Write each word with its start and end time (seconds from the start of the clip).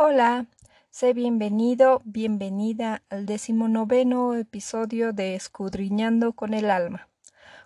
Hola, 0.00 0.46
sé 0.90 1.12
bienvenido, 1.12 2.02
bienvenida 2.04 3.02
al 3.10 3.26
decimonoveno 3.26 4.36
episodio 4.36 5.12
de 5.12 5.34
Escudriñando 5.34 6.34
con 6.34 6.54
el 6.54 6.70
Alma, 6.70 7.08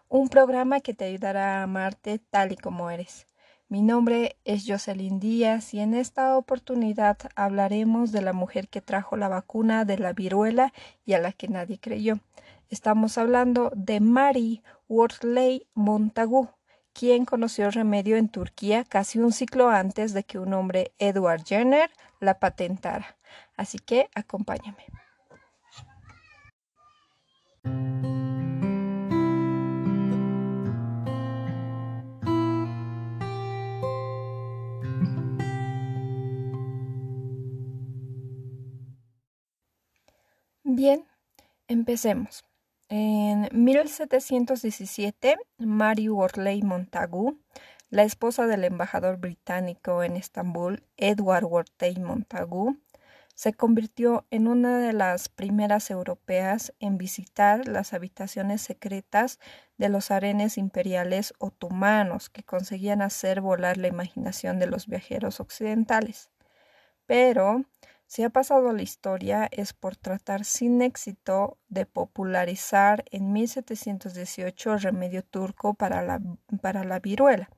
un 0.08 0.30
programa 0.30 0.80
que 0.80 0.94
te 0.94 1.04
ayudará 1.04 1.60
a 1.60 1.64
amarte 1.64 2.20
tal 2.30 2.52
y 2.52 2.56
como 2.56 2.88
eres. 2.88 3.26
Mi 3.68 3.82
nombre 3.82 4.38
es 4.46 4.64
Jocelyn 4.66 5.20
Díaz 5.20 5.74
y 5.74 5.80
en 5.80 5.92
esta 5.92 6.38
oportunidad 6.38 7.18
hablaremos 7.36 8.12
de 8.12 8.22
la 8.22 8.32
mujer 8.32 8.68
que 8.68 8.80
trajo 8.80 9.18
la 9.18 9.28
vacuna 9.28 9.84
de 9.84 9.98
la 9.98 10.14
viruela 10.14 10.72
y 11.04 11.12
a 11.12 11.18
la 11.18 11.32
que 11.32 11.48
nadie 11.48 11.78
creyó. 11.78 12.18
Estamos 12.70 13.18
hablando 13.18 13.70
de 13.76 14.00
Mary 14.00 14.62
Wortley 14.88 15.66
Montagu, 15.74 16.48
quien 16.92 17.24
conoció 17.24 17.66
el 17.66 17.72
remedio 17.72 18.16
en 18.16 18.28
Turquía 18.28 18.84
casi 18.84 19.18
un 19.18 19.32
ciclo 19.32 19.70
antes 19.70 20.12
de 20.12 20.24
que 20.24 20.38
un 20.38 20.52
hombre, 20.54 20.92
Edward 20.98 21.44
Jenner, 21.44 21.90
la 22.20 22.38
patentara. 22.38 23.16
Así 23.56 23.78
que 23.78 24.08
acompáñame. 24.14 24.86
Bien, 40.64 41.06
empecemos. 41.68 42.44
En 42.94 43.48
1717, 43.52 45.38
Mary 45.56 46.10
Wortley 46.10 46.60
Montagu, 46.60 47.40
la 47.88 48.02
esposa 48.02 48.46
del 48.46 48.64
embajador 48.64 49.16
británico 49.16 50.02
en 50.02 50.14
Estambul, 50.18 50.84
Edward 50.98 51.46
Wortley 51.46 51.96
Montagu, 51.96 52.76
se 53.34 53.54
convirtió 53.54 54.26
en 54.28 54.46
una 54.46 54.78
de 54.78 54.92
las 54.92 55.30
primeras 55.30 55.90
europeas 55.90 56.74
en 56.80 56.98
visitar 56.98 57.66
las 57.66 57.94
habitaciones 57.94 58.60
secretas 58.60 59.38
de 59.78 59.88
los 59.88 60.10
arenes 60.10 60.58
imperiales 60.58 61.32
otomanos 61.38 62.28
que 62.28 62.42
conseguían 62.42 63.00
hacer 63.00 63.40
volar 63.40 63.78
la 63.78 63.88
imaginación 63.88 64.58
de 64.58 64.66
los 64.66 64.86
viajeros 64.86 65.40
occidentales. 65.40 66.28
Pero 67.06 67.64
si 68.12 68.22
ha 68.24 68.28
pasado 68.28 68.68
a 68.68 68.72
la 68.74 68.82
historia 68.82 69.48
es 69.52 69.72
por 69.72 69.96
tratar 69.96 70.44
sin 70.44 70.82
éxito 70.82 71.56
de 71.70 71.86
popularizar 71.86 73.06
en 73.10 73.32
1718 73.32 74.74
el 74.74 74.80
remedio 74.82 75.24
turco 75.24 75.72
para 75.72 76.02
la, 76.02 77.00
viruela, 77.00 77.48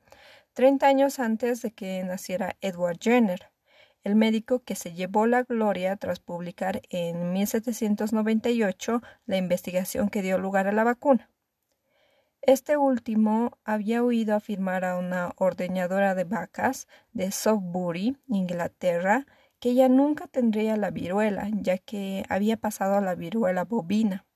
30 0.52 0.86
años 0.86 1.18
antes 1.18 1.60
de 1.60 1.72
que 1.72 2.04
naciera 2.04 2.56
Edward 2.60 2.98
Jenner, 3.00 3.50
el 4.04 4.14
médico 4.14 4.62
que 4.62 4.76
se 4.76 4.92
llevó 4.92 5.26
la 5.26 5.42
gloria 5.42 5.96
tras 5.96 6.20
publicar 6.20 6.82
en 6.88 7.32
1798 7.32 9.02
la 9.26 9.36
investigación 9.36 10.08
que 10.08 10.22
dio 10.22 10.38
lugar 10.38 10.68
a 10.68 10.72
la 10.72 10.84
vacuna. 10.84 11.32
Este 12.42 12.76
último 12.76 13.58
había 13.64 14.04
oído 14.04 14.36
afirmar 14.36 14.84
a 14.84 14.98
una 14.98 15.32
ordeñadora 15.34 16.14
de 16.14 16.22
vacas 16.22 16.86
de 17.12 17.32
Softbury, 17.32 18.18
Inglaterra, 18.28 19.26
que 19.64 19.70
ella 19.70 19.88
nunca 19.88 20.26
tendría 20.26 20.76
la 20.76 20.90
viruela, 20.90 21.48
ya 21.50 21.78
que 21.78 22.26
había 22.28 22.58
pasado 22.58 22.96
a 22.96 23.00
la 23.00 23.14
viruela 23.14 23.64
bovina. 23.64 24.26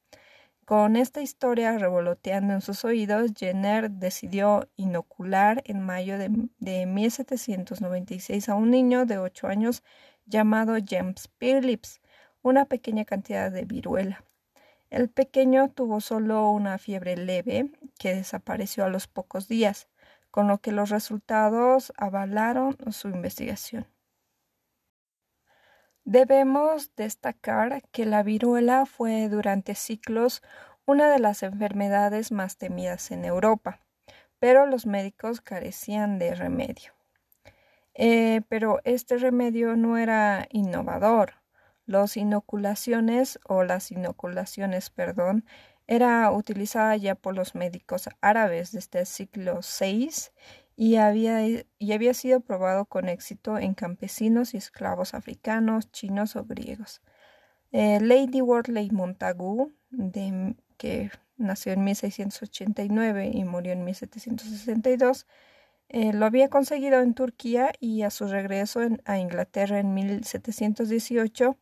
Con 0.64 0.96
esta 0.96 1.20
historia 1.20 1.76
revoloteando 1.76 2.54
en 2.54 2.62
sus 2.62 2.82
oídos, 2.86 3.32
Jenner 3.36 3.90
decidió 3.90 4.70
inocular 4.76 5.62
en 5.66 5.82
mayo 5.82 6.16
de, 6.16 6.30
de 6.60 6.86
1796 6.86 8.48
a 8.48 8.54
un 8.54 8.70
niño 8.70 9.04
de 9.04 9.18
ocho 9.18 9.48
años 9.48 9.82
llamado 10.24 10.78
James 10.82 11.28
Phillips 11.36 12.00
una 12.40 12.64
pequeña 12.64 13.04
cantidad 13.04 13.52
de 13.52 13.66
viruela. 13.66 14.24
El 14.88 15.10
pequeño 15.10 15.68
tuvo 15.68 16.00
solo 16.00 16.50
una 16.52 16.78
fiebre 16.78 17.18
leve 17.18 17.70
que 17.98 18.14
desapareció 18.14 18.86
a 18.86 18.88
los 18.88 19.08
pocos 19.08 19.46
días, 19.46 19.88
con 20.30 20.48
lo 20.48 20.56
que 20.56 20.72
los 20.72 20.88
resultados 20.88 21.92
avalaron 21.98 22.78
su 22.92 23.08
investigación. 23.08 23.86
Debemos 26.10 26.96
destacar 26.96 27.82
que 27.92 28.06
la 28.06 28.22
viruela 28.22 28.86
fue 28.86 29.28
durante 29.28 29.74
siglos 29.74 30.42
una 30.86 31.10
de 31.10 31.18
las 31.18 31.42
enfermedades 31.42 32.32
más 32.32 32.56
temidas 32.56 33.10
en 33.10 33.26
Europa, 33.26 33.80
pero 34.38 34.64
los 34.64 34.86
médicos 34.86 35.42
carecían 35.42 36.18
de 36.18 36.34
remedio. 36.34 36.92
Eh, 37.92 38.40
pero 38.48 38.80
este 38.84 39.18
remedio 39.18 39.76
no 39.76 39.98
era 39.98 40.48
innovador. 40.50 41.34
Las 41.84 42.16
inoculaciones 42.16 43.38
o 43.44 43.62
las 43.62 43.90
inoculaciones, 43.90 44.88
perdón, 44.88 45.44
era 45.86 46.30
utilizada 46.30 46.96
ya 46.96 47.16
por 47.16 47.34
los 47.34 47.54
médicos 47.54 48.08
árabes 48.22 48.72
desde 48.72 49.00
el 49.00 49.06
siglo 49.06 49.60
VI 49.60 50.08
y 50.80 50.94
había, 50.94 51.44
y 51.44 51.92
había 51.92 52.14
sido 52.14 52.38
probado 52.38 52.84
con 52.86 53.08
éxito 53.08 53.58
en 53.58 53.74
campesinos 53.74 54.54
y 54.54 54.58
esclavos 54.58 55.12
africanos, 55.12 55.90
chinos 55.90 56.36
o 56.36 56.44
griegos. 56.44 57.02
Eh, 57.72 57.98
Lady 58.00 58.40
Wortley 58.40 58.88
Montagu, 58.92 59.72
que 60.76 61.10
nació 61.36 61.72
en 61.72 61.82
1689 61.82 63.32
y 63.34 63.42
murió 63.42 63.72
en 63.72 63.84
1762, 63.84 65.26
eh, 65.88 66.12
lo 66.12 66.26
había 66.26 66.48
conseguido 66.48 67.00
en 67.00 67.14
Turquía 67.14 67.72
y 67.80 68.02
a 68.02 68.10
su 68.10 68.28
regreso 68.28 68.80
a 69.04 69.18
Inglaterra 69.18 69.80
en 69.80 69.94
1718 69.94 71.58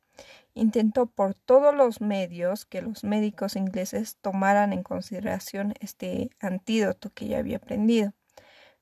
intentó 0.53 1.07
por 1.07 1.35
todos 1.35 1.75
los 1.75 2.03
medios 2.03 2.67
que 2.67 2.83
los 2.83 3.03
médicos 3.03 3.57
ingleses 3.57 4.19
tomaran 4.21 4.75
en 4.75 4.83
consideración 4.83 5.73
este 5.81 6.29
antídoto 6.39 7.11
que 7.15 7.29
ya 7.29 7.39
había 7.39 7.57
aprendido 7.57 8.13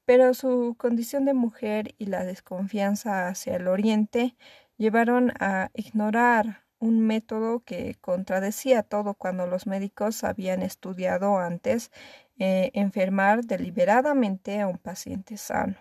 pero 0.05 0.35
su 0.35 0.75
condición 0.79 1.25
de 1.25 1.35
mujer 1.35 1.95
y 1.99 2.07
la 2.07 2.25
desconfianza 2.25 3.29
hacia 3.29 3.57
el 3.57 3.69
Oriente 3.69 4.37
llevaron 4.77 5.33
a 5.41 5.71
ignorar 5.75 6.65
un 6.79 7.01
método 7.01 7.61
que 7.61 7.97
contradecía 8.01 8.83
todo 8.83 9.15
cuando 9.15 9.47
los 9.47 9.67
médicos 9.67 10.25
habían 10.25 10.63
estudiado 10.63 11.39
antes 11.39 11.91
eh, 12.39 12.71
enfermar 12.75 13.45
deliberadamente 13.45 14.61
a 14.61 14.67
un 14.67 14.79
paciente 14.79 15.37
sano. 15.37 15.77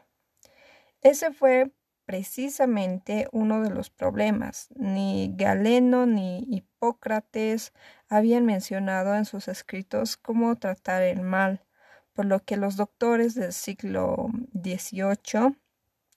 Ese 1.01 1.31
fue 1.33 1.71
precisamente 2.05 3.27
uno 3.31 3.61
de 3.61 3.69
los 3.69 3.89
problemas. 3.89 4.69
Ni 4.75 5.33
Galeno 5.35 6.05
ni 6.05 6.45
Hipócrates 6.49 7.73
habían 8.07 8.45
mencionado 8.45 9.15
en 9.15 9.25
sus 9.25 9.47
escritos 9.47 10.17
cómo 10.17 10.55
tratar 10.55 11.01
el 11.03 11.21
mal 11.21 11.65
por 12.13 12.25
lo 12.25 12.39
que 12.43 12.57
los 12.57 12.75
doctores 12.75 13.35
del 13.35 13.53
siglo 13.53 14.29
XVIII 14.53 15.57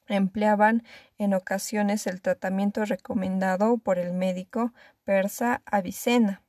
empleaban 0.08 0.84
en 1.18 1.34
ocasiones 1.34 2.06
el 2.06 2.20
tratamiento 2.20 2.84
recomendado 2.84 3.78
por 3.78 3.98
el 3.98 4.12
médico 4.12 4.72
persa 5.04 5.62
Avicena 5.66 6.42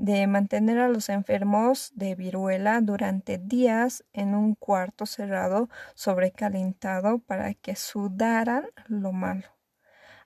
de 0.00 0.26
mantener 0.26 0.78
a 0.78 0.88
los 0.88 1.10
enfermos 1.10 1.92
de 1.94 2.14
viruela 2.14 2.80
durante 2.80 3.36
días 3.36 4.02
en 4.14 4.34
un 4.34 4.54
cuarto 4.54 5.04
cerrado 5.04 5.68
sobrecalentado 5.94 7.18
para 7.18 7.52
que 7.52 7.76
sudaran 7.76 8.64
lo 8.86 9.12
malo. 9.12 9.44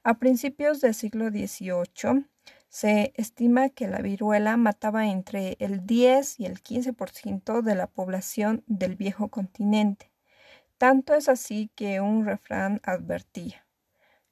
A 0.04 0.18
principios 0.20 0.80
del 0.80 0.94
siglo 0.94 1.30
XVIII 1.30 2.24
se 2.74 3.12
estima 3.14 3.68
que 3.68 3.86
la 3.86 3.98
viruela 3.98 4.56
mataba 4.56 5.06
entre 5.06 5.56
el 5.60 5.86
10 5.86 6.40
y 6.40 6.46
el 6.46 6.60
15% 6.60 7.62
de 7.62 7.76
la 7.76 7.86
población 7.86 8.64
del 8.66 8.96
viejo 8.96 9.28
continente. 9.28 10.10
Tanto 10.76 11.14
es 11.14 11.28
así 11.28 11.70
que 11.76 12.00
un 12.00 12.24
refrán 12.24 12.80
advertía 12.82 13.64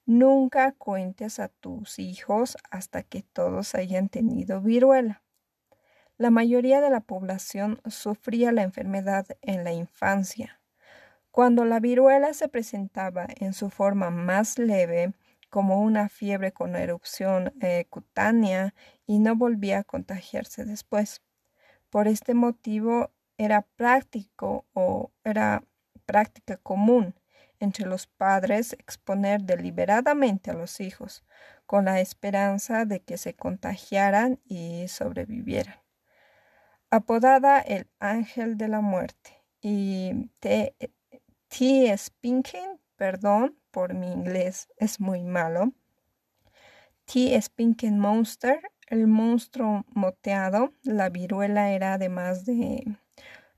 Nunca 0.06 0.72
cuentes 0.72 1.38
a 1.38 1.50
tus 1.50 2.00
hijos 2.00 2.58
hasta 2.72 3.04
que 3.04 3.22
todos 3.22 3.76
hayan 3.76 4.08
tenido 4.08 4.60
viruela. 4.60 5.22
La 6.18 6.32
mayoría 6.32 6.80
de 6.80 6.90
la 6.90 6.98
población 6.98 7.80
sufría 7.86 8.50
la 8.50 8.62
enfermedad 8.62 9.24
en 9.42 9.62
la 9.62 9.72
infancia. 9.72 10.60
Cuando 11.30 11.64
la 11.64 11.78
viruela 11.78 12.34
se 12.34 12.48
presentaba 12.48 13.28
en 13.36 13.52
su 13.52 13.70
forma 13.70 14.10
más 14.10 14.58
leve, 14.58 15.12
como 15.52 15.82
una 15.82 16.08
fiebre 16.08 16.52
con 16.52 16.76
erupción 16.76 17.52
eh, 17.60 17.84
cutánea 17.90 18.74
y 19.06 19.18
no 19.18 19.36
volvía 19.36 19.80
a 19.80 19.84
contagiarse 19.84 20.64
después. 20.64 21.20
Por 21.90 22.08
este 22.08 22.32
motivo 22.32 23.10
era 23.36 23.60
práctico 23.76 24.64
o 24.72 25.12
era 25.24 25.62
práctica 26.06 26.56
común 26.56 27.14
entre 27.60 27.84
los 27.84 28.06
padres 28.06 28.72
exponer 28.72 29.42
deliberadamente 29.42 30.50
a 30.50 30.54
los 30.54 30.80
hijos, 30.80 31.22
con 31.66 31.84
la 31.84 32.00
esperanza 32.00 32.86
de 32.86 33.02
que 33.02 33.18
se 33.18 33.34
contagiaran 33.34 34.40
y 34.46 34.88
sobrevivieran. 34.88 35.76
Apodada 36.88 37.60
el 37.60 37.90
ángel 37.98 38.56
de 38.56 38.68
la 38.68 38.80
muerte 38.80 39.44
y 39.60 40.30
T. 40.40 40.74
T. 41.48 41.96
Perdón, 42.96 43.61
por 43.72 43.94
mi 43.94 44.12
inglés 44.12 44.68
es 44.76 45.00
muy 45.00 45.24
malo, 45.24 45.72
T. 47.04 47.40
Spinken 47.40 47.98
Monster, 47.98 48.60
el 48.86 49.06
monstruo 49.06 49.84
moteado. 49.88 50.72
La 50.84 51.08
viruela 51.08 51.70
era 51.72 51.94
además 51.94 52.44
de 52.44 52.96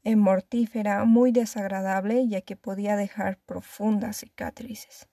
eh, 0.03 0.17
mortífera, 0.17 1.05
muy 1.05 1.31
desagradable, 1.31 2.27
ya 2.29 2.41
que 2.41 2.57
podía 2.57 2.97
dejar 2.97 3.39
profundas 3.39 4.19
cicatrices. 4.19 5.09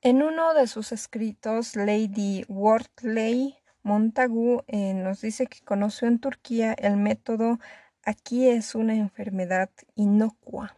En 0.00 0.22
uno 0.22 0.54
de 0.54 0.66
sus 0.68 0.92
escritos, 0.92 1.76
Lady 1.76 2.44
Wortley 2.48 3.57
Montagu 3.88 4.64
eh, 4.66 4.92
nos 4.92 5.22
dice 5.22 5.46
que 5.46 5.64
conoció 5.64 6.08
en 6.08 6.18
Turquía 6.18 6.74
el 6.74 6.98
método 6.98 7.58
aquí 8.04 8.46
es 8.46 8.74
una 8.74 8.94
enfermedad 8.94 9.70
inocua. 9.94 10.76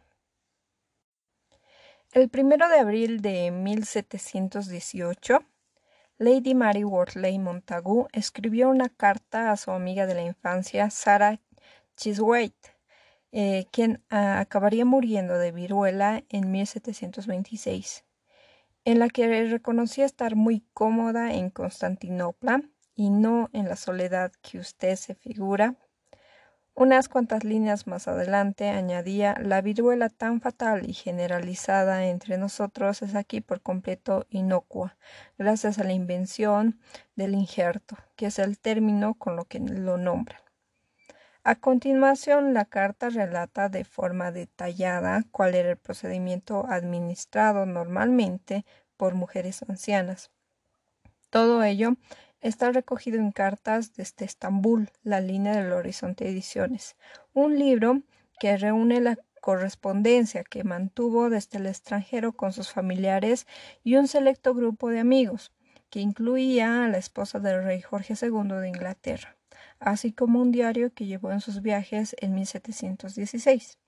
El 2.12 2.28
primero 2.28 2.68
de 2.68 2.78
abril 2.78 3.20
de 3.20 3.50
1718, 3.50 5.40
Lady 6.18 6.54
Mary 6.54 6.84
Wortley 6.84 7.36
Montagu 7.40 8.06
escribió 8.12 8.70
una 8.70 8.88
carta 8.88 9.50
a 9.50 9.56
su 9.56 9.72
amiga 9.72 10.06
de 10.06 10.14
la 10.14 10.22
infancia, 10.22 10.88
Sarah 10.90 11.40
Chiswaite, 11.96 12.76
eh, 13.32 13.66
quien 13.72 14.04
ah, 14.10 14.38
acabaría 14.38 14.84
muriendo 14.84 15.36
de 15.36 15.50
viruela 15.50 16.22
en 16.28 16.52
1726, 16.52 18.04
en 18.84 19.00
la 19.00 19.08
que 19.08 19.48
reconocía 19.48 20.04
estar 20.04 20.36
muy 20.36 20.64
cómoda 20.72 21.34
en 21.34 21.50
Constantinopla 21.50 22.62
y 23.00 23.08
no 23.08 23.49
en 23.55 23.67
la 23.67 23.76
soledad 23.76 24.31
que 24.43 24.58
usted 24.58 24.94
se 24.97 25.14
figura 25.14 25.75
unas 26.75 27.08
cuantas 27.08 27.44
líneas 27.44 27.87
más 27.87 28.08
adelante 28.08 28.69
añadía 28.69 29.35
la 29.41 29.61
viruela 29.61 30.08
tan 30.08 30.41
fatal 30.41 30.88
y 30.88 30.93
generalizada 30.93 32.06
entre 32.06 32.38
nosotros 32.38 33.02
es 33.02 33.14
aquí 33.14 33.41
por 33.41 33.61
completo 33.61 34.26
inocua, 34.31 34.97
gracias 35.37 35.79
a 35.79 35.85
la 35.85 35.93
invención 35.93 36.79
del 37.17 37.35
injerto, 37.35 37.97
que 38.17 38.26
es 38.26 38.38
el 38.38 38.58
término 38.58 39.14
con 39.14 39.37
lo 39.37 39.44
que 39.46 39.61
lo 39.61 39.99
nombran. 39.99 40.41
A 41.43 41.56
continuación, 41.56 42.55
la 42.55 42.67
carta 42.67 43.08
relata 43.08 43.69
de 43.69 43.85
forma 43.85 44.31
detallada 44.31 45.25
cuál 45.32 45.55
era 45.55 45.70
el 45.70 45.76
procedimiento 45.76 46.67
administrado 46.69 47.67
normalmente 47.67 48.64
por 48.96 49.14
mujeres 49.14 49.62
ancianas. 49.69 50.31
Todo 51.31 51.62
ello 51.62 51.96
Está 52.40 52.72
recogido 52.72 53.19
en 53.19 53.32
cartas 53.32 53.92
desde 53.94 54.25
Estambul, 54.25 54.90
la 55.02 55.20
línea 55.20 55.54
del 55.54 55.72
Horizonte 55.72 56.26
Ediciones, 56.26 56.96
un 57.34 57.58
libro 57.58 58.00
que 58.38 58.56
reúne 58.56 59.02
la 59.02 59.19
correspondencia 59.42 60.42
que 60.42 60.64
mantuvo 60.64 61.28
desde 61.28 61.58
el 61.58 61.66
extranjero 61.66 62.32
con 62.32 62.54
sus 62.54 62.72
familiares 62.72 63.46
y 63.84 63.96
un 63.96 64.08
selecto 64.08 64.54
grupo 64.54 64.88
de 64.88 65.00
amigos, 65.00 65.52
que 65.90 66.00
incluía 66.00 66.84
a 66.84 66.88
la 66.88 66.96
esposa 66.96 67.40
del 67.40 67.62
rey 67.62 67.82
Jorge 67.82 68.14
II 68.14 68.54
de 68.54 68.69
Inglaterra, 68.69 69.36
así 69.78 70.10
como 70.12 70.40
un 70.40 70.50
diario 70.50 70.94
que 70.94 71.04
llevó 71.04 71.32
en 71.32 71.40
sus 71.43 71.60
viajes 71.60 72.16
en 72.20 72.34
1716. 72.34 73.78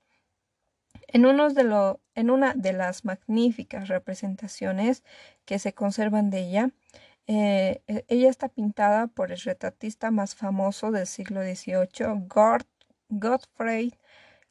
En, 1.08 1.22
de 1.22 1.96
en 2.14 2.30
una 2.30 2.54
de 2.54 2.72
las 2.74 3.06
magníficas 3.06 3.88
representaciones 3.88 5.04
que 5.46 5.58
se 5.58 5.72
conservan 5.72 6.28
de 6.28 6.40
ella, 6.40 6.70
eh, 7.26 7.82
e, 7.86 8.04
ella 8.08 8.30
está 8.30 8.48
pintada 8.48 9.06
por 9.06 9.32
el 9.32 9.38
retratista 9.38 10.10
más 10.10 10.34
famoso 10.34 10.90
del 10.90 11.06
siglo 11.06 11.42
XVIII, 11.42 12.26
Godfrey 13.08 13.94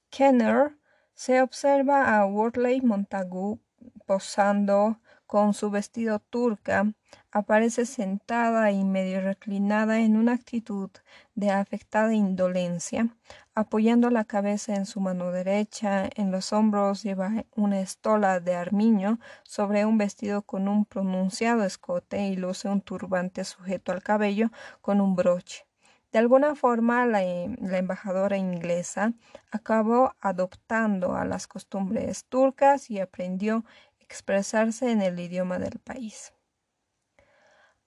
Kenner. 0.10 0.78
Se 1.14 1.42
observa 1.42 2.18
a 2.18 2.26
Wortley 2.26 2.82
Montagu 2.82 3.60
posando 4.06 5.00
con 5.32 5.54
su 5.54 5.70
vestido 5.70 6.20
turca, 6.20 6.92
aparece 7.32 7.86
sentada 7.86 8.70
y 8.74 8.84
medio 8.84 9.22
reclinada 9.22 10.02
en 10.02 10.18
una 10.18 10.34
actitud 10.34 10.90
de 11.36 11.52
afectada 11.52 12.14
indolencia, 12.14 13.08
apoyando 13.56 14.10
la 14.10 14.26
cabeza 14.26 14.76
en 14.76 14.86
su 14.86 15.00
mano 15.00 15.32
derecha, 15.32 16.10
en 16.18 16.32
los 16.32 16.52
hombros 16.52 17.04
lleva 17.04 17.46
una 17.56 17.80
estola 17.80 18.42
de 18.42 18.56
armiño 18.56 19.20
sobre 19.44 19.86
un 19.86 19.98
vestido 19.98 20.42
con 20.42 20.68
un 20.68 20.84
pronunciado 20.84 21.64
escote 21.64 22.28
y 22.28 22.36
luce 22.36 22.68
un 22.68 22.82
turbante 22.82 23.46
sujeto 23.46 23.94
al 23.94 24.04
cabello 24.04 24.52
con 24.82 25.00
un 25.00 25.16
broche. 25.16 25.66
De 26.12 26.20
alguna 26.20 26.56
forma, 26.56 27.06
la, 27.06 27.22
la, 27.22 27.78
embajadora 27.78 28.36
inglesa 28.36 29.14
acabó 29.50 30.14
adoptando 30.20 31.16
a 31.16 31.24
las 31.24 31.48
costumbres 31.48 32.26
turcas 32.26 32.90
y 32.90 33.00
aprendió 33.00 33.64
expresarse 34.12 34.92
en 34.92 35.02
el 35.02 35.18
idioma 35.20 35.58
del 35.58 35.80
país. 35.80 36.34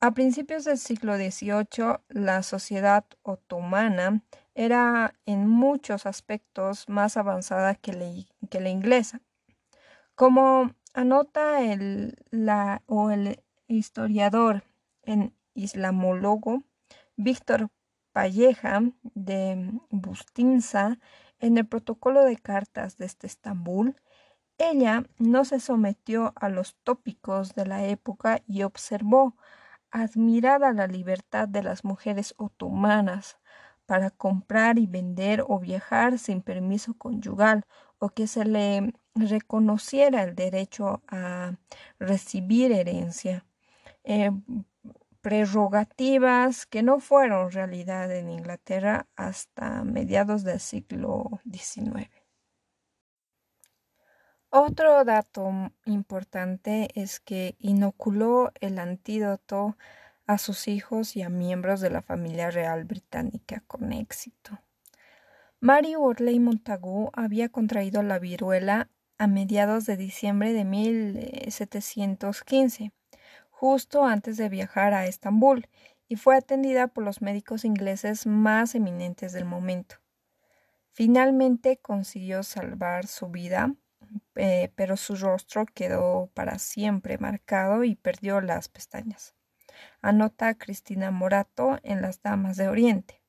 A 0.01 0.13
principios 0.13 0.65
del 0.65 0.79
siglo 0.79 1.17
XVIII, 1.17 1.99
la 2.09 2.43
sociedad 2.43 3.05
otomana 3.23 4.23
era 4.55 5.15
en 5.27 5.47
muchos 5.49 6.07
aspectos 6.07 6.89
más 6.89 7.17
avanzada 7.17 7.75
que 7.75 7.93
la, 7.93 8.69
inglesa. 8.69 9.21
Como 10.15 10.75
anota 10.95 11.63
el, 11.63 12.17
el 12.31 13.45
historiador 13.69 14.65
en 15.03 15.35
islamólogo 15.55 16.63
Víctor 17.17 17.69
Palleja 18.13 18.83
de 19.15 19.73
Bustinza 19.91 20.99
en 21.39 21.59
el 21.59 21.67
protocolo 21.67 22.25
de 22.25 22.37
cartas 22.37 22.97
desde 22.97 23.27
Estambul, 23.27 23.97
ella 24.59 25.05
no 25.19 25.45
se 25.45 25.61
sometió 25.61 26.33
a 26.37 26.49
los 26.49 26.77
tópicos 26.83 27.55
de 27.55 27.67
la 27.67 27.85
época 27.85 28.43
y 28.47 28.63
observó 28.63 29.37
admirada 29.91 30.73
la 30.73 30.87
libertad 30.87 31.49
de 31.49 31.63
las 31.63 31.85
mujeres 31.85 32.35
otomanas 32.37 33.39
para 33.87 34.11
comprar 34.11 34.79
y 34.79 34.87
vender 34.87 35.45
o 35.47 35.59
viajar 35.61 36.19
sin 36.19 36.43
permiso 36.43 36.95
conyugal 36.95 37.65
o 37.99 38.09
que 38.11 38.27
se 38.27 38.45
le 38.45 38.95
reconociera 39.15 40.23
el 40.25 40.35
derecho 40.35 41.03
a 41.09 41.53
recibir 41.99 42.73
herencia. 42.73 43.45
Eh, 44.05 44.31
prerrogativas 45.25 46.67
que 46.67 46.83
no 46.83 47.01
fueron 47.01 47.51
realidad 47.51 48.15
en 48.15 48.29
Inglaterra 48.29 49.07
hasta 49.17 49.83
mediados 49.83 50.45
del 50.45 50.61
siglo 50.61 51.41
XIX. 51.51 52.11
Otro 54.57 55.05
dato 55.05 55.51
importante 55.85 56.89
es 56.95 57.19
que 57.19 57.57
inoculó 57.59 58.53
el 58.61 58.79
antídoto 58.79 59.77
a 60.29 60.39
sus 60.39 60.69
hijos 60.69 61.17
y 61.17 61.23
a 61.23 61.29
miembros 61.29 61.81
de 61.81 61.91
la 61.91 62.03
familia 62.03 62.53
real 62.53 62.85
británica 62.85 63.65
con 63.67 63.93
éxito. 63.93 64.61
Mary 65.59 65.97
Wortley 65.97 66.39
Montagu 66.39 67.11
había 67.15 67.49
contraído 67.49 68.05
la 68.05 68.21
viruela 68.21 68.91
a 69.19 69.27
mediados 69.27 69.87
de 69.87 69.97
diciembre 69.97 70.53
de 70.53 70.65
1715, 70.65 72.93
justo 73.51 74.05
antes 74.05 74.37
de 74.37 74.49
viajar 74.51 74.95
a 74.95 75.07
Estambul, 75.07 75.69
y 76.07 76.15
fue 76.15 76.37
atendida 76.37 76.87
por 76.87 77.03
los 77.03 77.23
médicos 77.23 77.65
ingleses 77.65 78.25
más 78.25 78.77
eminentes 78.77 79.33
del 79.33 79.47
momento. 79.47 79.97
Finalmente 80.93 81.79
consiguió 81.79 82.45
salvar 82.45 83.09
su 83.09 83.31
vida 83.31 83.75
eh, 84.35 84.71
pero 84.75 84.97
su 84.97 85.17
rostro 85.17 85.67
quedó 85.67 86.31
para 86.35 86.59
siempre 86.59 87.19
marcado 87.19 87.85
y 87.85 87.95
perdió 87.95 88.41
las 88.41 88.69
pestañas. 88.69 89.35
Anota 90.01 90.55
Cristina 90.55 91.11
Morato 91.11 91.79
en 91.83 92.03
Las 92.03 92.23
Damas 92.23 92.57
de 92.57 92.69
Oriente. 92.69 93.25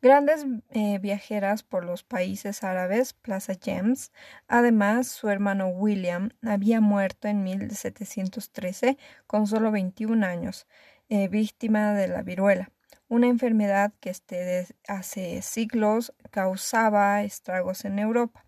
Grandes 0.00 0.46
eh, 0.70 0.98
viajeras 1.00 1.64
por 1.64 1.84
los 1.84 2.04
países 2.04 2.62
árabes, 2.62 3.14
Plaza 3.14 3.54
James. 3.60 4.12
Además, 4.46 5.08
su 5.08 5.28
hermano 5.28 5.68
William 5.68 6.30
había 6.42 6.80
muerto 6.80 7.26
en 7.26 7.42
1713 7.42 8.96
con 9.26 9.48
solo 9.48 9.72
21 9.72 10.24
años, 10.24 10.68
eh, 11.08 11.26
víctima 11.28 11.94
de 11.94 12.06
la 12.06 12.22
viruela, 12.22 12.70
una 13.08 13.26
enfermedad 13.26 13.92
que 13.98 14.12
desde 14.28 14.76
hace 14.86 15.42
siglos 15.42 16.14
causaba 16.30 17.22
estragos 17.24 17.84
en 17.84 17.98
Europa. 17.98 18.47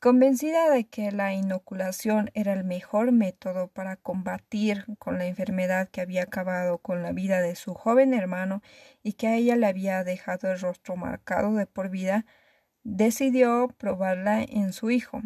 Convencida 0.00 0.70
de 0.70 0.88
que 0.88 1.12
la 1.12 1.34
inoculación 1.34 2.30
era 2.32 2.54
el 2.54 2.64
mejor 2.64 3.12
método 3.12 3.68
para 3.68 3.96
combatir 3.96 4.86
con 4.98 5.18
la 5.18 5.26
enfermedad 5.26 5.90
que 5.90 6.00
había 6.00 6.22
acabado 6.22 6.78
con 6.78 7.02
la 7.02 7.12
vida 7.12 7.42
de 7.42 7.54
su 7.54 7.74
joven 7.74 8.14
hermano 8.14 8.62
y 9.02 9.12
que 9.12 9.26
a 9.26 9.36
ella 9.36 9.56
le 9.56 9.66
había 9.66 10.02
dejado 10.02 10.50
el 10.50 10.58
rostro 10.58 10.96
marcado 10.96 11.54
de 11.54 11.66
por 11.66 11.90
vida, 11.90 12.24
decidió 12.82 13.68
probarla 13.76 14.42
en 14.42 14.72
su 14.72 14.90
hijo. 14.90 15.20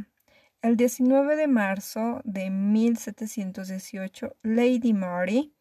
El 0.60 0.76
19 0.76 1.36
de 1.36 1.46
marzo 1.46 2.20
de 2.24 2.50
1718, 2.50 4.34
Lady 4.42 4.92
Mary 4.92 5.54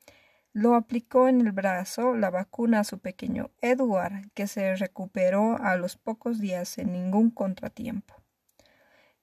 lo 0.53 0.73
aplicó 0.73 1.27
en 1.27 1.41
el 1.41 1.51
brazo 1.51 2.15
la 2.15 2.31
vacuna 2.31 2.79
a 2.79 2.83
su 2.83 2.97
pequeño 2.97 3.51
Edward, 3.61 4.31
que 4.33 4.47
se 4.47 4.75
recuperó 4.75 5.55
a 5.61 5.75
los 5.75 5.97
pocos 5.97 6.39
días 6.39 6.67
sin 6.67 6.91
ningún 6.91 7.29
contratiempo. 7.29 8.22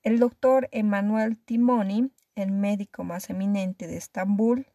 El 0.02 0.18
doctor 0.18 0.68
Emanuel 0.72 1.38
Timoni, 1.38 2.10
el 2.34 2.52
médico 2.52 3.04
más 3.04 3.30
eminente 3.30 3.86
de 3.86 3.96
Estambul, 3.96 4.66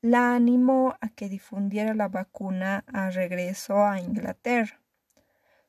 la 0.00 0.34
animó 0.34 0.96
a 1.00 1.08
que 1.10 1.28
difundiera 1.28 1.94
la 1.94 2.08
vacuna 2.08 2.84
a 2.92 3.10
regreso 3.10 3.84
a 3.84 4.00
Inglaterra. 4.00 4.80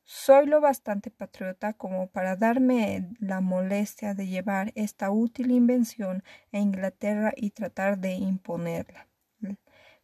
Soy 0.04 0.48
lo 0.48 0.60
bastante 0.60 1.12
patriota 1.12 1.74
como 1.74 2.08
para 2.08 2.36
darme 2.36 3.10
la 3.20 3.42
molestia 3.42 4.14
de 4.14 4.28
llevar 4.28 4.72
esta 4.76 5.12
útil 5.12 5.52
invención 5.52 6.24
a 6.52 6.58
Inglaterra 6.58 7.34
y 7.36 7.52
tratar 7.52 8.00
de 8.00 8.14
imponerla 8.14 9.08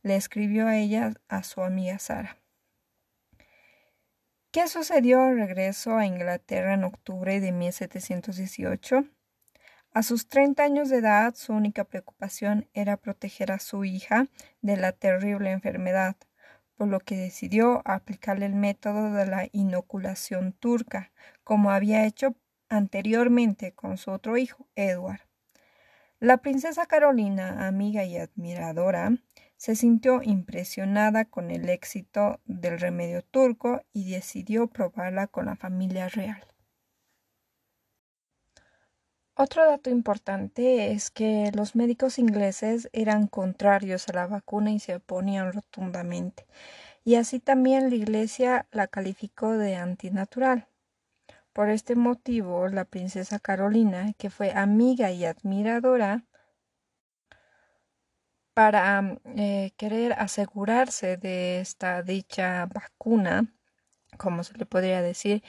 le 0.01 0.16
escribió 0.16 0.68
a 0.68 0.78
ella 0.78 1.13
a 1.28 1.44
su 1.44 1.62
amiga 1.62 2.00
Sara. 2.00 2.38
¿Qué 4.51 4.68
sucedió 4.68 5.22
al 5.22 5.36
regreso 5.36 5.96
a 5.96 6.08
Inglaterra 6.08 6.74
en 6.74 6.84
octubre 6.84 7.39
de 7.39 7.51
1718? 7.51 9.06
A 9.94 10.01
sus 10.01 10.27
30 10.27 10.63
años 10.63 10.89
de 10.89 10.98
edad, 10.98 11.36
su 11.36 11.53
única 11.53 11.84
preocupación 11.84 12.68
era 12.74 12.98
proteger 12.98 13.51
a 13.51 13.60
su 13.60 13.86
hija 13.86 14.25
de 14.63 14.75
la 14.75 14.91
terrible 14.91 15.51
enfermedad, 15.51 16.15
por 16.74 16.88
lo 16.88 17.00
que 17.00 17.15
decidió 17.15 17.84
aplicarle 17.86 18.48
el 18.48 18.56
método 18.56 19.13
de 19.13 19.27
la 19.27 19.48
inoculación 19.51 20.53
turca, 20.53 21.12
como 21.44 21.70
había 21.70 22.08
hecho 22.08 22.36
anteriormente 22.70 23.74
con 23.74 24.00
su 24.00 24.10
otro 24.10 24.36
hijo, 24.36 24.68
Edward. 24.75 25.22
La 26.20 26.38
princesa 26.38 26.88
Carolina, 26.88 27.68
amiga 27.68 28.03
y 28.03 28.18
admiradora, 28.18 29.12
se 29.60 29.75
sintió 29.75 30.24
impresionada 30.24 31.25
con 31.25 31.51
el 31.51 31.68
éxito 31.68 32.39
del 32.46 32.80
remedio 32.80 33.24
turco 33.24 33.82
y 33.92 34.10
decidió 34.10 34.68
probarla 34.68 35.28
con 35.28 35.48
la 35.48 35.58
familia 35.58 36.08
real. 36.08 36.42
Otro 39.36 39.66
dato 39.66 39.89
importante 39.89 40.94
es 40.94 41.12
que 41.12 41.51
los 41.54 41.75
médicos 41.75 42.20
ingleses 42.20 42.89
eran 42.94 43.28
contrarios 43.28 44.08
a 44.08 44.13
la 44.13 44.28
vacuna 44.28 44.72
y 44.72 44.80
se 44.80 44.96
oponían 44.96 45.51
rotundamente, 45.51 46.46
y 47.04 47.16
así 47.16 47.42
también 47.42 47.89
la 47.89 47.96
Iglesia 47.98 48.66
la 48.72 48.88
calificó 48.88 49.58
de 49.58 49.75
antinatural. 49.75 50.70
Por 51.51 51.70
este 51.70 51.96
motivo, 51.96 52.70
la 52.70 52.86
princesa 52.86 53.39
Carolina, 53.39 54.13
que 54.18 54.30
fue 54.30 54.51
amiga 54.51 55.12
y 55.12 55.25
admiradora 55.25 56.24
para 58.60 59.18
eh, 59.38 59.72
querer 59.78 60.12
asegurarse 60.12 61.16
de 61.16 61.62
esta 61.62 62.04
dicha 62.04 62.66
vacuna, 62.66 63.54
como 64.18 64.44
se 64.44 64.58
le 64.58 64.66
podría 64.66 65.01
decir, 65.01 65.44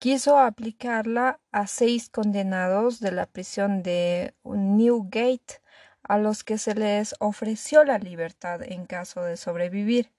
quiso 0.00 0.40
aplicarla 0.40 1.38
a 1.52 1.68
seis 1.68 2.10
condenados 2.10 2.98
de 2.98 3.12
la 3.12 3.26
prisión 3.26 3.84
de 3.84 4.34
Newgate, 4.42 5.62
a 6.02 6.18
los 6.18 6.42
que 6.42 6.58
se 6.58 6.74
les 6.74 7.14
ofreció 7.20 7.84
la 7.84 7.98
libertad 7.98 8.60
en 8.64 8.86
caso 8.86 9.22
de 9.22 9.36
sobrevivir. 9.36 10.12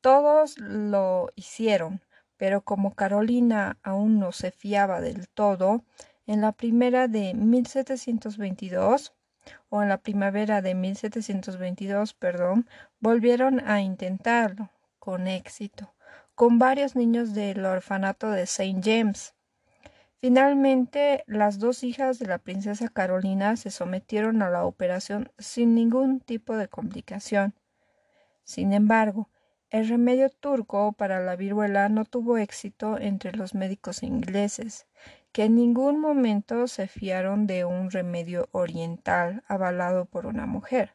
Todos 0.00 0.56
lo 0.58 1.32
hicieron, 1.34 2.00
pero 2.36 2.60
como 2.60 2.94
Carolina 2.94 3.80
aún 3.82 4.20
no 4.20 4.30
se 4.30 4.52
fiaba 4.52 5.00
del 5.00 5.28
todo, 5.28 5.84
en 6.28 6.42
la 6.42 6.52
primera 6.52 7.08
de 7.08 7.34
1722 7.34 9.14
o 9.68 9.82
en 9.82 9.88
la 9.88 9.98
primavera 9.98 10.62
de 10.62 10.74
1722, 10.74 12.14
perdón, 12.14 12.68
volvieron 13.00 13.60
a 13.68 13.80
intentarlo, 13.80 14.70
con 14.98 15.26
éxito, 15.26 15.94
con 16.34 16.58
varios 16.58 16.96
niños 16.96 17.34
del 17.34 17.64
orfanato 17.64 18.30
de 18.30 18.42
St. 18.42 18.80
James. 18.82 19.34
Finalmente, 20.20 21.24
las 21.26 21.58
dos 21.58 21.82
hijas 21.82 22.20
de 22.20 22.26
la 22.26 22.38
princesa 22.38 22.88
Carolina 22.88 23.56
se 23.56 23.72
sometieron 23.72 24.40
a 24.42 24.50
la 24.50 24.64
operación 24.64 25.32
sin 25.38 25.74
ningún 25.74 26.20
tipo 26.20 26.56
de 26.56 26.68
complicación. 26.68 27.54
Sin 28.44 28.72
embargo, 28.72 29.28
el 29.70 29.88
remedio 29.88 30.28
turco 30.28 30.92
para 30.92 31.20
la 31.20 31.34
viruela 31.34 31.88
no 31.88 32.04
tuvo 32.04 32.38
éxito 32.38 32.98
entre 32.98 33.32
los 33.32 33.54
médicos 33.54 34.02
ingleses, 34.02 34.86
que 35.32 35.44
en 35.44 35.54
ningún 35.54 35.98
momento 35.98 36.68
se 36.68 36.86
fiaron 36.86 37.46
de 37.46 37.64
un 37.64 37.90
remedio 37.90 38.48
oriental 38.52 39.42
avalado 39.48 40.04
por 40.04 40.26
una 40.26 40.46
mujer. 40.46 40.94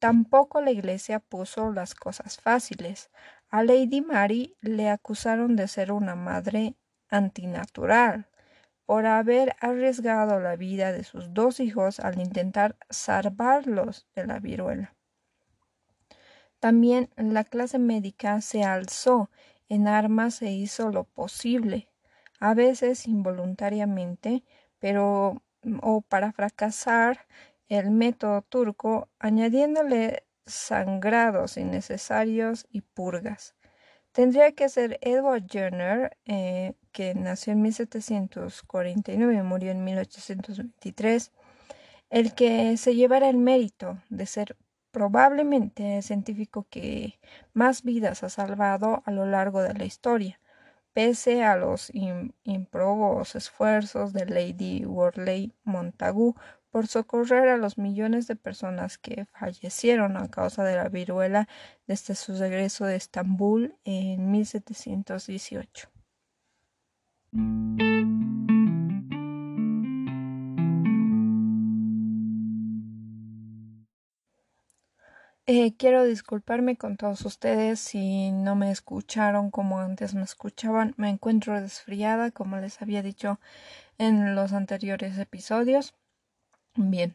Tampoco 0.00 0.60
la 0.60 0.72
Iglesia 0.72 1.20
puso 1.20 1.72
las 1.72 1.94
cosas 1.94 2.38
fáciles. 2.38 3.10
A 3.48 3.62
Lady 3.62 4.00
Mary 4.00 4.56
le 4.60 4.90
acusaron 4.90 5.54
de 5.54 5.68
ser 5.68 5.92
una 5.92 6.16
madre 6.16 6.74
antinatural 7.08 8.26
por 8.86 9.06
haber 9.06 9.54
arriesgado 9.60 10.40
la 10.40 10.56
vida 10.56 10.92
de 10.92 11.04
sus 11.04 11.32
dos 11.32 11.60
hijos 11.60 12.00
al 12.00 12.20
intentar 12.20 12.76
salvarlos 12.90 14.06
de 14.14 14.26
la 14.26 14.40
viruela. 14.40 14.94
También 16.58 17.08
la 17.16 17.44
clase 17.44 17.78
médica 17.78 18.40
se 18.40 18.64
alzó 18.64 19.30
en 19.68 19.86
armas 19.86 20.42
e 20.42 20.50
hizo 20.50 20.90
lo 20.90 21.04
posible 21.04 21.88
a 22.40 22.54
veces 22.54 23.06
involuntariamente, 23.06 24.44
pero 24.78 25.42
mm, 25.62 25.78
o 25.82 26.02
para 26.02 26.32
fracasar 26.32 27.26
el 27.68 27.90
método 27.90 28.42
turco, 28.42 29.08
añadiéndole 29.18 30.24
sangrados 30.46 31.56
innecesarios 31.56 32.66
y 32.70 32.82
purgas. 32.82 33.54
Tendría 34.12 34.52
que 34.52 34.68
ser 34.68 34.98
Edward 35.00 35.46
Jenner, 35.48 36.16
eh, 36.26 36.74
que 36.92 37.14
nació 37.14 37.52
en 37.54 37.62
1749 37.62 39.34
y 39.34 39.42
murió 39.42 39.70
en 39.72 39.82
1823, 39.84 41.32
el 42.10 42.34
que 42.34 42.76
se 42.76 42.94
llevara 42.94 43.28
el 43.28 43.38
mérito 43.38 43.98
de 44.10 44.26
ser 44.26 44.56
probablemente 44.92 45.96
el 45.96 46.02
científico 46.04 46.66
que 46.70 47.18
más 47.54 47.82
vidas 47.82 48.22
ha 48.22 48.28
salvado 48.28 49.02
a 49.06 49.10
lo 49.10 49.26
largo 49.26 49.62
de 49.62 49.74
la 49.74 49.84
historia 49.84 50.38
pese 50.94 51.44
a 51.44 51.56
los 51.56 51.90
improbos 52.44 53.34
esfuerzos 53.34 54.12
de 54.12 54.26
Lady 54.26 54.84
Worley 54.86 55.52
Montagu 55.64 56.36
por 56.70 56.86
socorrer 56.86 57.48
a 57.48 57.56
los 57.56 57.78
millones 57.78 58.26
de 58.26 58.36
personas 58.36 58.96
que 58.98 59.26
fallecieron 59.26 60.16
a 60.16 60.28
causa 60.30 60.64
de 60.64 60.76
la 60.76 60.88
viruela 60.88 61.48
desde 61.86 62.14
su 62.14 62.36
regreso 62.36 62.86
de 62.86 62.96
Estambul 62.96 63.76
en 63.84 64.30
1718. 64.30 65.88
Eh, 75.46 75.76
quiero 75.76 76.04
disculparme 76.04 76.78
con 76.78 76.96
todos 76.96 77.20
ustedes 77.26 77.78
si 77.78 78.32
no 78.32 78.56
me 78.56 78.70
escucharon 78.70 79.50
como 79.50 79.78
antes 79.78 80.14
me 80.14 80.22
escuchaban. 80.22 80.94
Me 80.96 81.10
encuentro 81.10 81.60
desfriada, 81.60 82.30
como 82.30 82.56
les 82.56 82.80
había 82.80 83.02
dicho 83.02 83.38
en 83.98 84.34
los 84.34 84.54
anteriores 84.54 85.18
episodios. 85.18 85.94
Bien, 86.76 87.14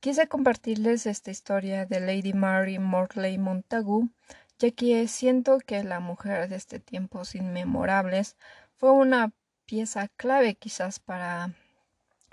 quise 0.00 0.28
compartirles 0.28 1.06
esta 1.06 1.30
historia 1.30 1.86
de 1.86 2.00
Lady 2.00 2.32
Mary 2.32 2.80
Morley 2.80 3.38
Montagu, 3.38 4.10
ya 4.58 4.72
que 4.72 5.06
siento 5.08 5.58
que 5.60 5.84
la 5.84 6.00
mujer 6.00 6.48
de 6.48 6.56
este 6.56 6.80
tiempos 6.80 7.36
inmemorables 7.36 8.36
fue 8.76 8.90
una 8.90 9.32
pieza 9.66 10.08
clave 10.16 10.56
quizás 10.56 10.98
para, 10.98 11.54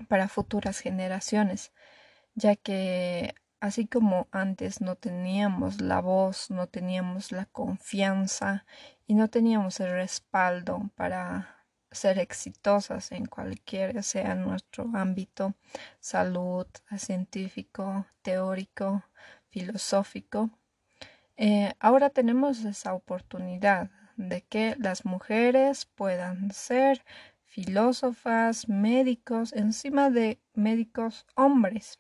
para 0.07 0.27
futuras 0.27 0.79
generaciones, 0.79 1.71
ya 2.35 2.55
que 2.55 3.35
así 3.59 3.87
como 3.87 4.27
antes 4.31 4.81
no 4.81 4.95
teníamos 4.95 5.81
la 5.81 6.01
voz, 6.01 6.49
no 6.49 6.67
teníamos 6.67 7.31
la 7.31 7.45
confianza 7.45 8.65
y 9.07 9.15
no 9.15 9.29
teníamos 9.29 9.79
el 9.79 9.91
respaldo 9.91 10.89
para 10.95 11.65
ser 11.91 12.19
exitosas 12.19 13.11
en 13.11 13.25
cualquier 13.25 14.03
sea 14.03 14.35
nuestro 14.35 14.89
ámbito, 14.93 15.55
salud, 15.99 16.67
científico, 16.97 18.05
teórico, 18.21 19.03
filosófico, 19.49 20.51
eh, 21.41 21.73
ahora 21.79 22.09
tenemos 22.09 22.65
esa 22.65 22.93
oportunidad 22.93 23.89
de 24.17 24.41
que 24.41 24.75
las 24.77 25.05
mujeres 25.05 25.85
puedan 25.85 26.51
ser 26.51 27.05
filósofas, 27.45 28.67
médicos, 28.67 29.53
encima 29.53 30.09
de 30.09 30.41
médicos 30.53 31.25
hombres. 31.35 31.97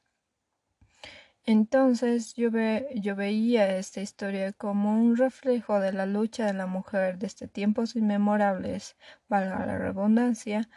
Entonces 1.45 2.33
yo, 2.35 2.49
yo 2.95 3.15
veía 3.15 3.77
esta 3.77 4.01
historia 4.01 4.53
como 4.53 4.91
un 4.93 5.17
reflejo 5.17 5.79
de 5.79 5.91
la 5.91 6.05
lucha 6.05 6.45
de 6.45 6.53
la 6.53 6.67
mujer 6.67 7.17
desde 7.17 7.47
tiempos 7.47 7.95
inmemorables, 7.95 8.95
valga 9.27 9.65
la 9.65 9.77
redundancia, 9.77 10.69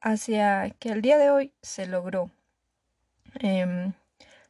hacia 0.00 0.70
que 0.78 0.90
el 0.90 1.02
día 1.02 1.18
de 1.18 1.30
hoy 1.30 1.54
se 1.62 1.86
logró. 1.86 2.30
Em, 3.40 3.92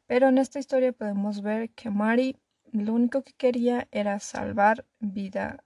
pero 0.07 0.29
en 0.29 0.39
esta 0.39 0.59
historia 0.59 0.93
podemos 0.93 1.43
ver 1.43 1.71
que 1.71 1.91
Mari 1.91 2.37
lo 2.73 2.95
único 2.95 3.23
que 3.23 3.33
quería 3.35 3.89
era 3.93 4.21
salvar 4.21 4.85
vida 5.01 5.65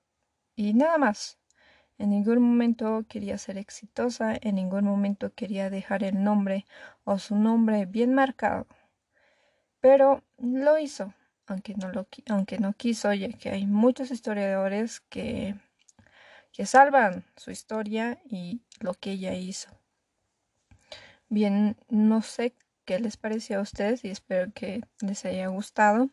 y 0.57 0.75
nada 0.75 0.99
más. 0.99 1.39
En 1.99 2.11
ningún 2.11 2.41
momento 2.41 3.05
quería 3.09 3.39
ser 3.39 3.59
exitosa, 3.59 4.37
en 4.41 4.57
ningún 4.57 4.85
momento 4.85 5.35
quería 5.35 5.71
dejar 5.71 6.05
el 6.05 6.23
nombre 6.25 6.67
o 7.05 7.19
su 7.19 7.37
nombre 7.37 7.87
bien 7.87 8.15
marcado. 8.15 8.67
Pero 9.81 10.23
lo 10.39 10.79
hizo, 10.79 11.15
aunque 11.47 11.75
no, 11.75 11.91
lo, 11.91 12.07
aunque 12.29 12.59
no 12.59 12.73
quiso, 12.73 13.13
ya 13.13 13.29
que 13.29 13.51
hay 13.51 13.67
muchos 13.67 14.11
historiadores 14.11 15.01
que, 15.01 15.55
que 16.53 16.67
salvan 16.67 17.25
su 17.37 17.51
historia 17.51 18.19
y 18.25 18.61
lo 18.81 18.95
que 18.95 19.13
ella 19.13 19.35
hizo. 19.35 19.71
Bien, 21.29 21.77
no 21.89 22.23
sé 22.23 22.55
qué 22.85 22.99
les 22.99 23.17
pareció 23.17 23.59
a 23.59 23.63
ustedes 23.63 24.05
y 24.05 24.09
espero 24.09 24.51
que 24.53 24.83
les 25.01 25.25
haya 25.25 25.47
gustado. 25.49 26.09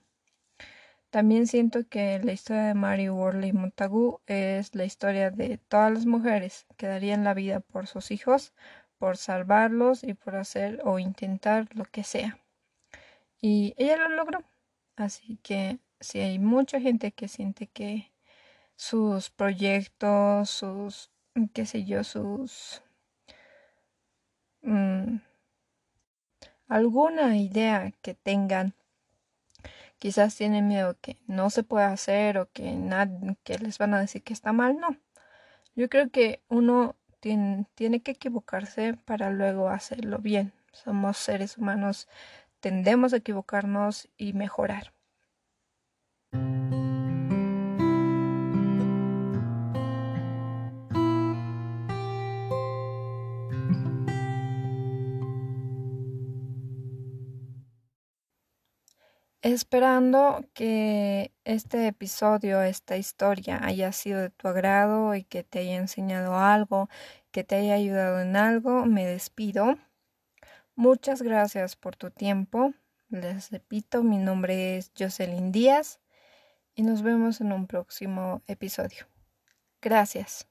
También 1.09 1.47
siento 1.47 1.87
que 1.87 2.19
la 2.21 2.33
historia 2.33 2.63
de 2.63 2.73
Mary 2.73 3.07
Worley 3.07 3.53
Montagu 3.53 4.19
es 4.27 4.75
la 4.75 4.83
historia 4.83 5.31
de 5.31 5.57
todas 5.57 5.93
las 5.93 6.05
mujeres 6.05 6.65
que 6.75 6.87
darían 6.87 7.23
la 7.23 7.33
vida 7.33 7.61
por 7.61 7.87
sus 7.87 8.11
hijos, 8.11 8.53
por 8.97 9.15
salvarlos 9.15 10.03
y 10.03 10.13
por 10.13 10.35
hacer 10.35 10.81
o 10.83 10.99
intentar 10.99 11.69
lo 11.73 11.85
que 11.85 12.03
sea. 12.03 12.37
Y 13.47 13.75
ella 13.77 13.97
lo 13.97 14.09
logró. 14.09 14.43
Así 14.95 15.37
que 15.43 15.77
si 15.99 16.19
hay 16.19 16.39
mucha 16.39 16.81
gente 16.81 17.11
que 17.11 17.27
siente 17.27 17.67
que 17.67 18.11
sus 18.75 19.29
proyectos, 19.29 20.49
sus, 20.49 21.11
qué 21.53 21.67
sé 21.67 21.85
yo, 21.85 22.03
sus... 22.03 22.81
Mm, 24.63 25.17
alguna 26.67 27.37
idea 27.37 27.91
que 28.01 28.15
tengan 28.15 28.73
quizás 29.99 30.35
tienen 30.35 30.67
miedo 30.67 30.97
que 30.99 31.19
no 31.27 31.51
se 31.51 31.61
pueda 31.61 31.91
hacer 31.91 32.39
o 32.39 32.49
que, 32.51 32.63
que 33.43 33.59
les 33.59 33.77
van 33.77 33.93
a 33.93 33.99
decir 33.99 34.23
que 34.23 34.33
está 34.33 34.53
mal, 34.53 34.79
no. 34.79 34.97
Yo 35.75 35.87
creo 35.87 36.09
que 36.09 36.41
uno 36.47 36.95
tiene, 37.19 37.67
tiene 37.75 38.01
que 38.01 38.13
equivocarse 38.13 38.95
para 39.05 39.29
luego 39.29 39.69
hacerlo 39.69 40.17
bien. 40.17 40.51
Somos 40.71 41.17
seres 41.17 41.57
humanos, 41.59 42.09
tendemos 42.65 43.13
a 43.13 43.17
equivocarnos 43.17 44.09
y 44.17 44.33
mejorar. 44.33 44.91
Esperando 59.43 60.43
que 60.55 61.31
este 61.43 61.85
episodio, 61.85 62.63
esta 62.63 62.97
historia 62.97 63.59
haya 63.63 63.91
sido 63.91 64.21
de 64.21 64.31
tu 64.31 64.47
agrado 64.47 65.13
y 65.13 65.23
que 65.23 65.43
te 65.43 65.59
haya 65.59 65.75
enseñado 65.75 66.39
algo, 66.39 66.89
que 67.29 67.43
te 67.43 67.57
haya 67.57 67.75
ayudado 67.75 68.21
en 68.21 68.35
algo, 68.35 68.87
me 68.87 69.05
despido. 69.05 69.77
Muchas 70.75 71.21
gracias 71.21 71.75
por 71.75 71.95
tu 71.95 72.11
tiempo. 72.11 72.73
Les 73.09 73.49
repito, 73.51 74.03
mi 74.03 74.17
nombre 74.17 74.77
es 74.77 74.91
Jocelyn 74.97 75.51
Díaz 75.51 76.01
y 76.75 76.83
nos 76.83 77.01
vemos 77.01 77.39
en 77.39 77.53
un 77.53 77.65
próximo 77.65 78.41
episodio. 78.47 79.07
Gracias. 79.81 80.47